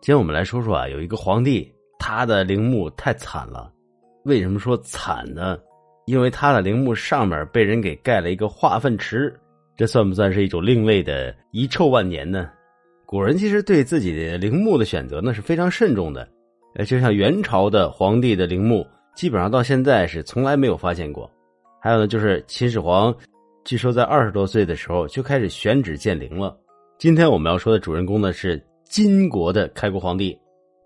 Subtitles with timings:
[0.00, 3.70] 今天我们来说说啊，有一个皇帝，他的陵墓太惨了。
[4.24, 5.58] 为什么说惨呢？
[6.06, 9.38] 因为他的陵墓上面被人给盖了一个化粪池，
[9.76, 12.50] 这算不算是一种另类的遗臭万年呢？
[13.04, 16.26] 古人其实对自己的陵墓的选择呢是非常慎重的。
[16.76, 21.30] 呃，就像元朝的皇帝的陵墓，基本上到现在是从来没有发现过。
[21.78, 23.14] 还有呢，就是秦始皇，
[23.66, 26.56] 据说在二十多岁的时候就开始选址建陵了。
[26.98, 30.36] 今天我们要说的主人公呢是金国的开国皇帝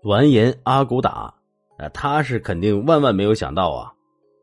[0.03, 1.33] 完颜阿骨打，
[1.79, 3.91] 啊，他是肯定万万没有想到啊，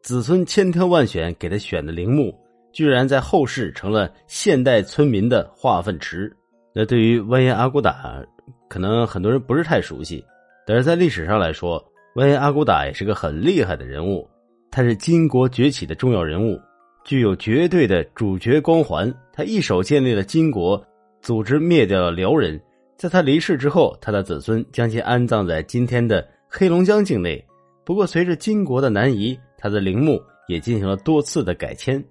[0.03, 2.37] 子孙千挑万选给他选的陵墓，
[2.73, 6.37] 居然在后世成了现代村民的化粪池。
[6.75, 8.21] 那对于完颜阿骨打，
[8.69, 10.25] 可能很多人不是太熟悉，
[10.67, 11.81] 但是在历史上来说，
[12.17, 14.29] 完颜阿骨打也是个很厉害的人物，
[14.73, 16.61] 他是金国崛起的重要人物，
[17.05, 20.85] 具有绝对的主角光环，他一手建立了金国。
[21.21, 22.61] 组织灭掉了辽人，
[22.97, 27.45] 在他离世之后，他的子孙将其安葬在今天的黑龙江境内。
[27.85, 32.03] 不过，随着金国的南移，他的陵墓也进行了多次的改迁。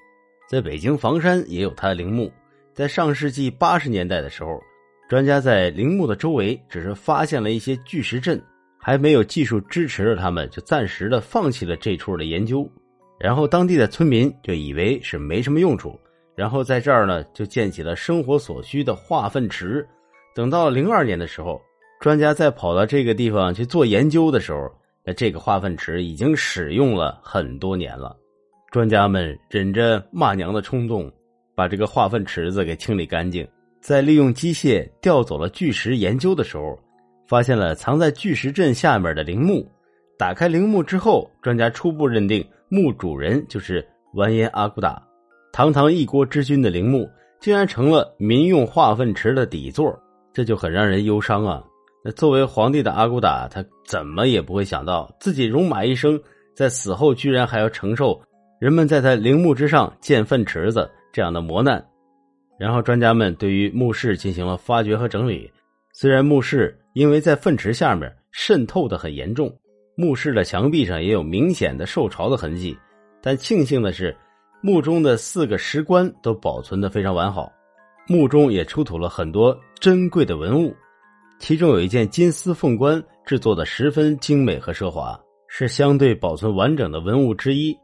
[0.49, 2.29] 在北京房山也有他的陵墓。
[2.73, 4.59] 在上世纪八十年代的时候，
[5.07, 8.41] 专家在陵墓的周围只是发现了一些巨石阵，
[8.77, 12.69] 还没有技术支持着他们，就暂时的放弃了这处的研究。
[13.17, 15.97] 然后，当地的村民就以为是没什么用处。
[16.35, 19.87] 然后在这儿呢，就建起了生活所需的化粪池。
[20.33, 21.61] 等到零二年的时候，
[21.99, 24.71] 专家再跑到这个地方去做研究的时候，
[25.05, 28.15] 那这个化粪池已经使用了很多年了。
[28.71, 31.11] 专家们忍着骂娘的冲动，
[31.53, 33.47] 把这个化粪池子给清理干净。
[33.81, 36.79] 在利用机械调走了巨石研究的时候，
[37.27, 39.69] 发现了藏在巨石阵下面的陵墓。
[40.17, 45.01] 打开陵墓之后，专家初步认定墓主人就是完颜阿骨打。
[45.51, 49.99] 堂堂一国之君的陵墓，竟然成了民用化粪池的底座，
[50.33, 51.63] 这就很让人忧伤啊！
[52.03, 56.19] 那作为皇帝的阿骨打，他怎么也不会想到，自己戎马一生，
[56.55, 58.19] 在死后居然还要承受
[58.59, 61.85] 人们在他陵墓之上建粪池子这样的磨难。
[62.57, 65.51] 然后，专家们对于墓室进行了发掘和整理。
[65.93, 69.51] 虽然墓室因为在粪池下面渗透的很严重，
[69.95, 72.77] 墓室的墙壁上也有明显的受潮的痕迹，
[73.21, 74.15] 但庆幸的是。
[74.63, 77.51] 墓中的四个石棺都保存的非常完好，
[78.07, 80.75] 墓中也出土了很多珍贵的文物，
[81.39, 87.77] 其中有一件金丝凤冠，制作的十分精美和奢华，是相对保存完整的文物之一。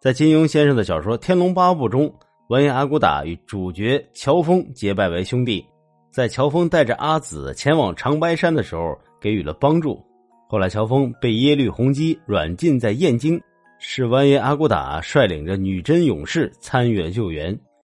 [0.00, 2.12] 在金庸先生的小说《天龙八部》中，
[2.48, 5.64] 完颜阿骨打与主角乔峰结拜为兄弟，
[6.10, 10.04] 在乔峰带着阿紫前往长白山的时候给予了帮助，
[10.48, 13.40] 后来乔峰被耶律洪基软禁在燕京。
[13.78, 17.54] 是完颜阿骨打率领着女真勇士参与了救援，